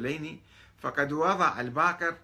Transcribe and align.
كليني 0.00 0.40
فقد 0.78 1.12
وضع 1.12 1.60
الباقر 1.60 2.16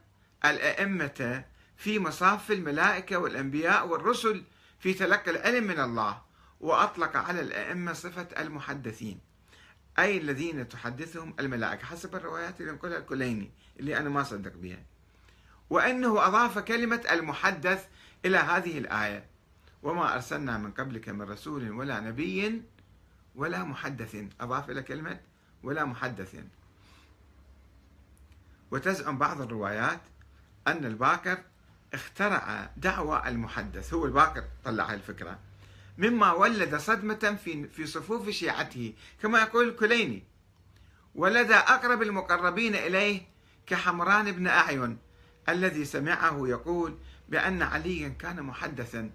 الأئمة 0.45 1.45
في 1.77 1.99
مصاف 1.99 2.51
الملائكة 2.51 3.17
والأنبياء 3.17 3.87
والرسل 3.87 4.45
في 4.79 4.95
تلقي 4.95 5.31
العلم 5.31 5.65
من 5.65 5.81
الله 5.81 6.23
وأطلق 6.61 7.17
على 7.17 7.41
الأئمة 7.41 7.93
صفة 7.93 8.29
المحدثين 8.39 9.21
أي 9.99 10.19
الذين 10.19 10.69
تحدثهم 10.69 11.35
الملائكة. 11.41 11.85
حسب 11.85 12.15
الروايات 12.15 12.61
اللي 12.61 12.73
نقولها 12.73 12.99
الكليني 12.99 13.51
اللي 13.81 13.99
أنا 13.99 14.09
ما 14.09 14.23
صدق 14.23 14.53
بها 14.57 14.83
وأنه 15.71 16.27
أضاف 16.27 16.59
كلمة 16.59 17.03
المحدث 17.11 17.87
إلى 18.25 18.37
هذه 18.37 18.79
الآية. 18.79 19.27
وما 19.83 20.15
أرسلنا 20.15 20.59
من 20.59 20.71
قبلك 20.71 21.09
من 21.09 21.23
رسول 21.23 21.71
ولا 21.71 22.01
نبي 22.01 22.63
ولا 23.35 23.65
محدث. 23.65 24.25
أضاف 24.41 24.71
إلى 24.71 24.83
كلمة 24.83 25.21
ولا 25.63 25.85
محدث. 25.85 26.37
وتزعم 28.71 29.19
بعض 29.19 29.41
الروايات 29.41 30.01
أن 30.67 30.85
الباكر 30.85 31.39
اخترع 31.95 32.71
دعوى 32.77 33.23
المحدث. 33.29 33.95
هو 33.95 34.07
الباكر 34.07 34.45
طلع 34.65 34.95
الفكرة. 34.95 35.39
مما 35.99 36.33
ولد 36.33 36.77
صدمة 36.77 37.39
في 37.45 37.69
في 37.69 37.87
صفوف 37.87 38.29
شيعته. 38.31 38.93
كما 39.23 39.41
يقول 39.41 39.69
الكليني 39.69 40.23
ولدى 41.15 41.55
أقرب 41.55 42.03
المقربين 42.03 42.75
إليه 42.75 43.23
كحمران 43.67 44.33
بن 44.33 44.47
أعين 44.47 44.99
الذي 45.49 45.85
سمعه 45.85 46.49
يقول 46.49 46.99
بأن 47.29 47.63
عليا 47.63 48.09
كان 48.09 48.43
محدثا. 48.43 49.11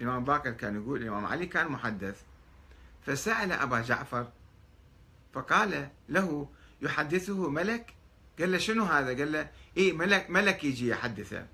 الإمام 0.00 0.24
باكر 0.24 0.50
كان 0.50 0.82
يقول 0.82 1.02
الإمام 1.02 1.26
علي 1.26 1.46
كان 1.46 1.68
محدث. 1.68 2.22
فسأل 3.06 3.52
أبا 3.52 3.80
جعفر 3.80 4.30
فقال 5.32 5.88
له 6.08 6.48
يحدثه 6.82 7.48
ملك 7.50 7.94
قال 8.38 8.52
له 8.52 8.58
شنو 8.58 8.84
هذا؟ 8.84 9.08
قال 9.08 9.32
له 9.32 9.50
إيه 9.76 9.92
ملك 9.92 10.30
ملك 10.30 10.64
يجي 10.64 10.88
يحدثه. 10.88 11.46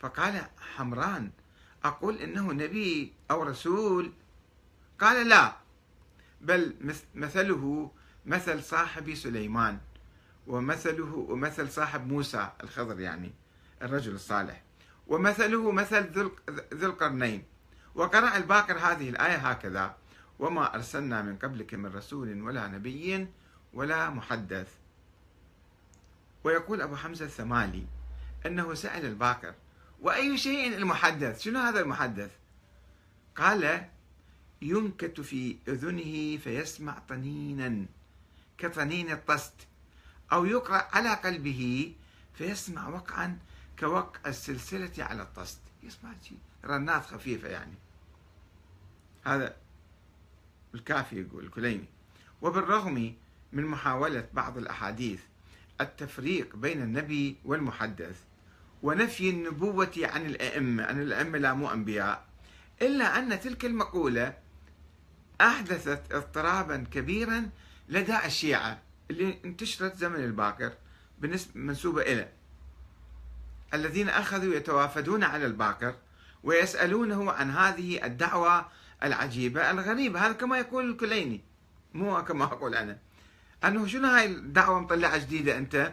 فقال 0.00 0.42
حمران 0.76 1.30
أقول 1.84 2.16
إنه 2.16 2.52
نبي 2.52 3.12
أو 3.30 3.42
رسول؟ 3.42 4.12
قال 4.98 5.28
لا 5.28 5.56
بل 6.40 6.74
مثله 7.14 7.90
مثل 8.26 8.62
صاحب 8.62 9.14
سليمان 9.14 9.78
ومثله 10.46 11.26
ومثل 11.28 11.68
صاحب 11.68 12.06
موسى 12.06 12.50
الخضر 12.62 13.00
يعني 13.00 13.32
الرجل 13.82 14.14
الصالح 14.14 14.62
ومثله 15.06 15.70
مثل 15.70 16.30
ذي 16.74 16.86
القرنين. 16.86 17.44
وقرأ 17.94 18.36
الباقر 18.36 18.78
هذه 18.78 19.08
الآية 19.08 19.36
هكذا 19.36 19.96
وما 20.38 20.74
أرسلنا 20.74 21.22
من 21.22 21.36
قبلك 21.36 21.74
من 21.74 21.86
رسول 21.86 22.42
ولا 22.42 22.68
نبي 22.68 23.26
ولا 23.72 24.10
محدث. 24.10 24.68
ويقول 26.44 26.80
أبو 26.82 26.96
حمزة 26.96 27.24
الثمالي 27.24 27.86
أنه 28.46 28.74
سأل 28.74 29.06
الباقر 29.06 29.54
وأي 30.00 30.38
شيء 30.38 30.76
المحدث؟ 30.76 31.40
شنو 31.40 31.58
هذا 31.58 31.80
المحدث؟ 31.80 32.30
قال 33.36 33.88
ينكت 34.62 35.20
في 35.20 35.56
أذنه 35.68 36.36
فيسمع 36.36 36.98
طنينا 37.08 37.86
كطنين 38.58 39.10
الطست 39.10 39.54
أو 40.32 40.44
يقرأ 40.44 40.88
على 40.92 41.14
قلبه 41.14 41.94
فيسمع 42.34 42.88
وقعا 42.88 43.38
كوقع 43.78 44.20
السلسلة 44.26 45.04
على 45.04 45.22
الطست. 45.22 45.60
يسمع 45.82 46.12
شيء 46.22 46.38
رنات 46.64 47.06
خفيفة 47.06 47.48
يعني. 47.48 47.74
هذا 49.24 49.56
الكافي 50.74 51.20
يقول 51.20 51.44
الكليني 51.44 51.84
وبالرغم 52.42 53.14
من 53.52 53.66
محاولة 53.66 54.28
بعض 54.32 54.58
الأحاديث 54.58 55.20
التفريق 55.80 56.56
بين 56.56 56.82
النبي 56.82 57.36
والمحدث 57.44 58.16
ونفي 58.82 59.30
النبوة 59.30 59.92
عن 59.96 60.26
الأئمة 60.26 60.90
أن 60.90 61.02
الأئمة 61.02 61.38
لا 61.38 61.54
مو 61.54 61.72
أنبياء 61.72 62.24
إلا 62.82 63.18
أن 63.18 63.40
تلك 63.40 63.64
المقولة 63.64 64.34
أحدثت 65.40 66.12
اضطرابا 66.12 66.84
كبيرا 66.92 67.50
لدى 67.88 68.16
الشيعة 68.24 68.82
اللي 69.10 69.38
انتشرت 69.44 69.96
زمن 69.96 70.24
الباكر 70.24 70.72
بالنسبة 71.18 71.50
منسوبة 71.54 72.02
إلى 72.02 72.28
الذين 73.74 74.08
أخذوا 74.08 74.54
يتوافدون 74.54 75.24
على 75.24 75.46
الباكر 75.46 75.94
ويسألونه 76.44 77.32
عن 77.32 77.50
هذه 77.50 78.04
الدعوة 78.04 78.68
العجيبة 79.02 79.70
الغريبة. 79.70 80.26
هذا 80.26 80.32
كما 80.32 80.58
يقول 80.58 80.90
الكليني 80.90 81.40
مو 81.94 82.24
كما 82.24 82.44
أقول 82.44 82.74
أنا. 82.74 82.98
أنه 83.64 83.86
شنو 83.86 84.08
هاي 84.08 84.26
الدعوة 84.26 84.80
مطلعة 84.80 85.18
جديدة 85.18 85.58
أنت؟ 85.58 85.92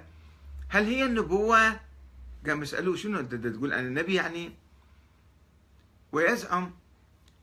هل 0.70 0.84
هي 0.86 1.06
النبوة؟ 1.06 1.80
قام 2.48 2.64
يسألوه 2.64 2.96
شنو 2.96 3.20
أنت 3.20 3.36
تقول؟ 3.36 3.74
أنا 3.74 3.88
النبي 3.88 4.14
يعني 4.14 4.52
ويزعم 6.12 6.72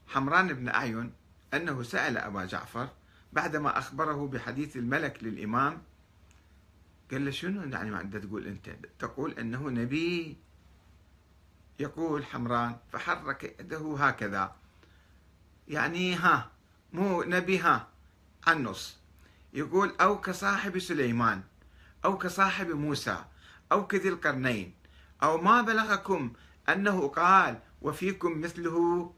حمران 0.07 0.53
بن 0.53 0.69
أعين 0.69 1.13
أنه 1.55 1.83
سأل 1.83 2.19
أبا 2.19 2.45
جعفر 2.45 2.89
بعدما 3.33 3.79
أخبره 3.79 4.27
بحديث 4.27 4.77
الملك 4.77 5.23
للإمام 5.23 5.83
قال 7.11 7.25
له 7.25 7.31
شنو 7.31 7.63
يعني 7.63 7.91
ما 7.91 8.01
أنت 8.01 8.17
تقول 8.17 8.47
أنت؟ 8.47 8.71
تقول 8.99 9.33
أنه 9.33 9.71
نبي 9.71 10.37
يقول 11.79 12.25
حمران 12.25 12.77
فحرك 12.93 13.57
يده 13.61 13.97
هكذا. 13.99 14.57
يعني 15.69 16.15
ها 16.15 16.51
مو 16.93 17.23
نبي 17.23 17.59
ها 17.59 17.89
عن 18.47 18.57
النص 18.57 19.04
يقول 19.55 19.95
أو 20.01 20.21
كصاحب 20.21 20.79
سليمان 20.79 21.43
أو 22.05 22.19
كصاحب 22.19 22.71
موسى 22.71 23.25
أو 23.73 23.87
كذي 23.87 24.09
القرنين 24.09 24.75
أو 25.23 25.41
ما 25.41 25.63
بلغكم 25.63 26.33
أنه 26.69 27.09
قال 27.09 27.59
وفيكم 27.83 28.41
مثله. 28.41 29.15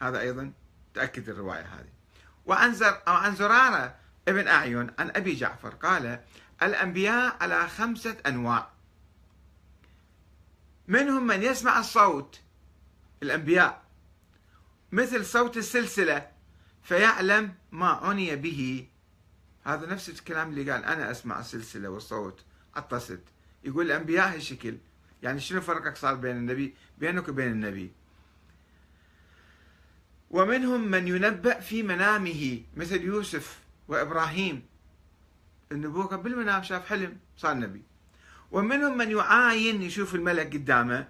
هذا 0.00 0.20
أيضا 0.20 0.52
تأكد 0.94 1.28
الرواية 1.28 1.60
هذه. 1.60 1.92
وعن 2.46 2.76
عن 3.06 3.34
زرارة 3.34 3.94
ابن 4.28 4.48
أعين 4.48 4.90
عن 4.98 5.10
أبي 5.16 5.34
جعفر 5.34 5.74
قال 5.74 6.20
الأنبياء 6.62 7.36
على 7.40 7.68
خمسة 7.68 8.16
أنواع. 8.26 8.70
منهم 10.88 11.26
من 11.26 11.42
يسمع 11.42 11.78
الصوت 11.78 12.40
الأنبياء 13.22 13.82
مثل 14.92 15.26
صوت 15.26 15.56
السلسلة 15.56 16.30
فيعلم 16.82 17.54
ما 17.72 17.88
عني 17.88 18.36
به. 18.36 18.88
هذا 19.66 19.86
نفس 19.86 20.08
الكلام 20.08 20.48
اللي 20.50 20.70
قال 20.70 20.84
أنا 20.84 21.10
أسمع 21.10 21.40
السلسلة 21.40 21.88
والصوت 21.88 22.44
عطست 22.76 23.20
يقول 23.64 23.86
الأنبياء 23.86 24.34
هالشكل 24.34 24.76
يعني 25.22 25.40
شنو 25.40 25.60
فرقك 25.60 25.96
صار 25.96 26.14
بين 26.14 26.36
النبي؟ 26.36 26.74
بينك 26.98 27.28
وبين 27.28 27.52
النبي. 27.52 27.92
ومنهم 30.30 30.88
من 30.88 31.08
ينبأ 31.08 31.60
في 31.60 31.82
منامه 31.82 32.60
مثل 32.76 33.02
يوسف 33.02 33.58
وإبراهيم. 33.88 34.62
النبوة 35.72 36.16
بالمنام 36.16 36.62
شاف 36.62 36.86
حلم 36.86 37.18
صار 37.36 37.54
نبي. 37.54 37.82
ومنهم 38.50 38.98
من 38.98 39.10
يعاين 39.10 39.82
يشوف 39.82 40.14
الملك 40.14 40.52
قدامه. 40.52 41.08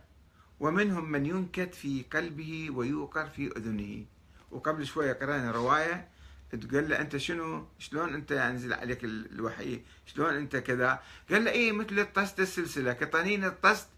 ومنهم 0.61 1.13
من 1.13 1.27
ينكت 1.27 1.75
في 1.75 2.05
قلبه 2.13 2.71
ويوقر 2.71 3.27
في 3.27 3.47
أذنه. 3.57 4.05
وقبل 4.51 4.87
شوية 4.87 5.13
قرأنا 5.13 5.51
رواية 5.51 6.09
تقول 6.51 6.89
له 6.89 7.01
أنت 7.01 7.17
شنو؟ 7.17 7.67
شلون 7.79 8.15
أنت 8.15 8.31
ينزل 8.31 8.73
عليك 8.73 9.05
الوحي؟ 9.05 9.83
شلون 10.07 10.35
أنت 10.35 10.57
كذا؟ 10.57 11.03
قال 11.31 11.45
له 11.45 11.51
إيه 11.51 11.73
مثل 11.73 11.99
الطست 11.99 12.41
السلسلة 12.41 12.93
كطنين 12.93 13.45
الطست 13.45 13.89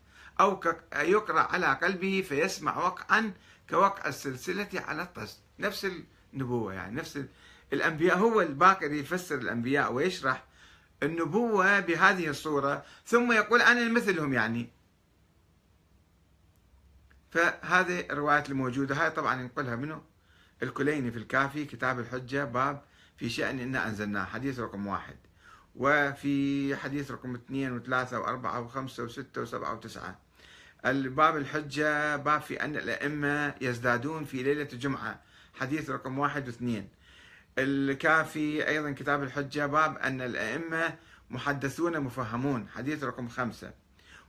أو 0.40 0.60
يقرأ 0.94 1.40
على 1.40 1.66
قلبه 1.66 2.24
فيسمع 2.28 2.78
وقعا 2.78 3.32
كوقع 3.70 4.08
السلسلة 4.08 4.68
على 4.74 5.02
الطست. 5.02 5.40
نفس 5.58 5.90
النبوة 6.34 6.74
يعني 6.74 6.96
نفس 6.96 7.24
الأنبياء 7.72 8.18
هو 8.18 8.40
الباقر 8.40 8.92
يفسر 8.92 9.38
الأنبياء 9.38 9.92
ويشرح 9.92 10.44
النبوة 11.02 11.80
بهذه 11.80 12.28
الصورة 12.28 12.84
ثم 13.06 13.32
يقول 13.32 13.62
أنا 13.62 13.88
مثلهم 13.88 14.32
يعني. 14.32 14.68
فهذه 17.30 18.00
الروايات 18.00 18.50
الموجودة 18.50 18.94
هاي 18.94 19.10
طبعا 19.10 19.40
ينقلها 19.40 19.76
منه؟ 19.76 20.02
الكليني 20.62 21.10
في 21.10 21.18
الكافي 21.18 21.64
كتاب 21.64 21.98
الحجة 21.98 22.44
باب 22.44 22.82
في 23.16 23.30
شأن 23.30 23.60
إنا 23.60 23.88
أنزلناه 23.88 24.24
حديث 24.24 24.60
رقم 24.60 24.86
واحد. 24.86 25.16
وفي 25.76 26.76
حديث 26.76 27.10
رقم 27.10 27.34
اثنين 27.34 27.72
وثلاثة 27.72 28.20
وأربعة 28.20 28.60
وخمسة 28.60 29.04
وستة 29.04 29.42
وسبعة 29.42 29.74
وتسعة. 29.74 30.18
الباب 30.86 31.36
الحجة 31.36 32.16
باب 32.16 32.40
في 32.40 32.64
أن 32.64 32.76
الأئمة 32.76 33.54
يزدادون 33.60 34.24
في 34.24 34.42
ليلة 34.42 34.68
الجمعة 34.72 35.20
حديث 35.54 35.90
رقم 35.90 36.18
واحد 36.18 36.46
واثنين. 36.46 36.88
الكافي 37.58 38.68
أيضا 38.68 38.90
كتاب 38.90 39.22
الحجة 39.22 39.66
باب 39.66 39.96
أن 39.98 40.20
الأئمة 40.20 40.94
محدثون 41.30 42.00
مفهمون 42.00 42.68
حديث 42.68 43.04
رقم 43.04 43.28
خمسة. 43.28 43.72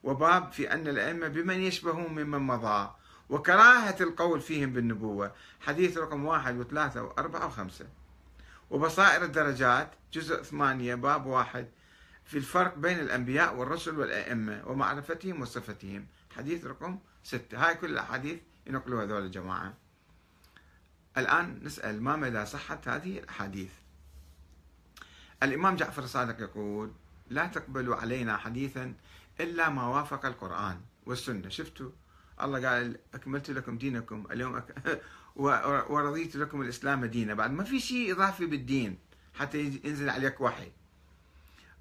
وباب 0.03 0.51
في 0.51 0.73
أن 0.73 0.87
الأئمة 0.87 1.27
بمن 1.27 1.61
يشبهون 1.61 2.11
ممن 2.11 2.39
مضى. 2.39 2.91
وكراهة 3.29 3.95
القول 4.01 4.41
فيهم 4.41 4.73
بالنبوة. 4.73 5.33
حديث 5.61 5.97
رقم 5.97 6.25
واحد 6.25 6.57
وثلاثة 6.57 7.03
وأربعة 7.03 7.45
وخمسة. 7.45 7.87
وبصائر 8.69 9.23
الدرجات 9.23 9.91
جزء 10.13 10.43
ثمانية 10.43 10.95
باب 10.95 11.25
واحد 11.25 11.67
في 12.25 12.37
الفرق 12.37 12.77
بين 12.77 12.99
الأنبياء 12.99 13.55
والرسل 13.55 13.99
والأئمة 13.99 14.67
ومعرفتهم 14.67 15.41
وصفتهم. 15.41 16.07
حديث 16.37 16.65
رقم 16.65 16.99
ستة. 17.23 17.67
هاي 17.67 17.75
كل 17.75 17.91
الأحاديث 17.91 18.39
ينقلوا 18.67 19.03
هذول 19.03 19.25
الجماعة. 19.25 19.73
الآن 21.17 21.59
نسأل 21.63 22.03
ما 22.03 22.15
مدى 22.15 22.45
صحة 22.45 22.81
هذه 22.87 23.19
الأحاديث؟ 23.19 23.71
الإمام 25.43 25.75
جعفر 25.75 26.03
الصادق 26.03 26.41
يقول 26.41 26.91
لا 27.29 27.47
تقبلوا 27.47 27.95
علينا 27.95 28.37
حديثا 28.37 28.93
إلا 29.39 29.69
ما 29.69 29.87
وافق 29.87 30.25
القرآن 30.25 30.81
والسنة. 31.05 31.49
شفتوا؟ 31.49 31.89
الله 32.41 32.69
قال 32.69 32.97
أكملت 33.13 33.49
لكم 33.49 33.77
دينكم 33.77 34.27
اليوم 34.31 34.55
أك... 34.55 35.01
ورضيت 35.89 36.35
لكم 36.35 36.61
الإسلام 36.61 37.05
دينا. 37.05 37.33
بعد 37.33 37.51
ما 37.51 37.63
في 37.63 37.79
شيء 37.79 38.13
إضافي 38.13 38.45
بالدين 38.45 38.97
حتى 39.33 39.79
ينزل 39.83 40.09
عليك 40.09 40.41
وحي. 40.41 40.71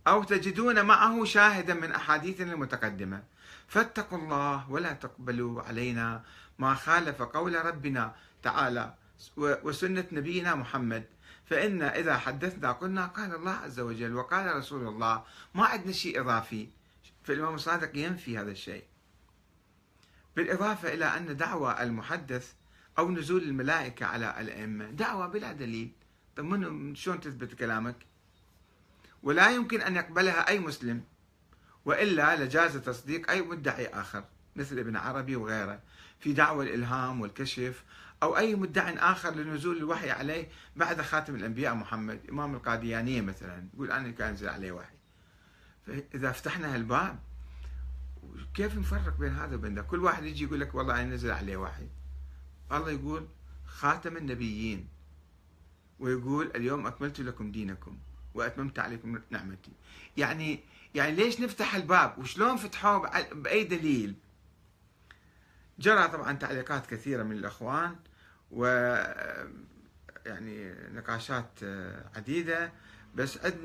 أو 0.07 0.23
تجدون 0.23 0.85
معه 0.85 1.25
شاهدا 1.25 1.75
من 1.75 1.93
أحاديثنا 1.93 2.53
المتقدمة 2.53 3.23
فاتقوا 3.69 4.19
الله 4.19 4.71
ولا 4.71 4.93
تقبلوا 4.93 5.63
علينا 5.63 6.25
ما 6.59 6.75
خالف 6.75 7.23
قول 7.23 7.67
ربنا 7.67 8.15
تعالى 8.43 8.95
وسنة 9.37 10.05
نبينا 10.13 10.55
محمد. 10.55 11.05
فإن 11.47 11.83
إذا 11.83 12.19
حدثنا 12.19 12.73
قلنا 12.73 13.07
قال 13.07 13.35
الله 13.35 13.53
عز 13.53 13.81
وجل 13.81 14.15
وقال 14.15 14.57
رسول 14.57 14.89
الله 14.89 15.25
ما 15.55 15.65
عندنا 15.65 15.93
شيء 15.93 16.21
إضافي. 16.21 16.69
فالإمام 17.25 17.55
الصادق 17.55 17.97
ينفي 17.97 18.39
هذا 18.39 18.51
الشيء. 18.51 18.85
بالإضافة 20.39 20.95
إلى 20.95 21.05
أن 21.05 21.37
دعوى 21.37 21.83
المحدث 21.83 22.53
أو 22.99 23.11
نزول 23.11 23.43
الملائكة 23.43 24.07
على 24.07 24.41
الأئمة 24.41 24.91
دعوة 24.91 25.27
بلا 25.27 25.53
دليل. 25.53 25.93
طيب 26.37 26.47
من 26.47 26.95
شلون 26.95 27.21
تثبت 27.21 27.55
كلامك؟ 27.55 27.97
ولا 29.23 29.51
يمكن 29.51 29.81
أن 29.81 29.97
يقبلها 29.97 30.49
أي 30.49 30.59
مسلم 30.59 31.03
وإلا 31.85 32.45
لجاز 32.45 32.77
تصديق 32.77 33.31
أي 33.31 33.43
مدعي 33.43 33.87
آخر 33.87 34.25
مثل 34.57 34.79
ابن 34.79 34.97
عربي 34.97 35.37
وغيره 35.37 35.81
في 36.21 36.33
دعوى 36.33 36.65
الإلهام 36.65 37.21
والكشف 37.21 37.85
أو 38.23 38.37
أي 38.37 38.55
مدع 38.55 39.13
آخر 39.13 39.35
لنزول 39.35 39.77
الوحي 39.77 40.11
عليه 40.11 40.49
بعد 40.77 41.03
خاتم 41.03 41.35
الأنبياء 41.35 41.75
محمد 41.75 42.21
إمام 42.31 42.55
القاديانية 42.55 43.21
مثلا 43.21 43.69
يقول 43.75 43.91
أنا 43.91 44.11
كان 44.11 44.29
ينزل 44.29 44.49
عليه 44.49 44.73
وحي. 44.73 44.97
فإذا 45.87 46.33
فتحنا 46.33 46.75
هالباب 46.75 47.19
كيف 48.55 48.79
نفرق 48.79 49.17
بين 49.19 49.33
هذا 49.33 49.55
وبين 49.57 49.75
ذا؟ 49.75 49.83
كل 49.83 50.05
واحد 50.05 50.25
يجي 50.25 50.45
يقول 50.45 50.61
لك 50.61 50.75
والله 50.75 51.01
أنا 51.01 51.15
نزل 51.15 51.31
عليه 51.31 51.57
وحي. 51.57 51.89
الله 52.73 52.91
يقول 52.91 53.29
خاتم 53.67 54.17
النبيين. 54.17 54.89
ويقول 55.99 56.53
اليوم 56.55 56.87
أكملت 56.87 57.21
لكم 57.21 57.53
دينكم 57.53 57.99
وأتممت 58.35 58.79
عليكم 58.79 59.21
نعمتي. 59.31 59.73
يعني 60.17 60.61
يعني 60.95 61.17
ليش 61.17 61.41
نفتح 61.41 61.75
الباب؟ 61.75 62.19
وشلون 62.19 62.57
فتحوه 62.57 63.23
بأي 63.33 63.65
دليل؟ 63.65 64.15
جرى 65.79 66.09
طبعا 66.09 66.33
تعليقات 66.33 66.87
كثيرة 66.87 67.23
من 67.23 67.33
الأخوان 67.33 67.97
و 68.51 68.67
يعني 70.27 70.75
نقاشات 70.93 71.51
عديدة 72.17 72.73
بس 73.15 73.39
عندنا 73.45 73.63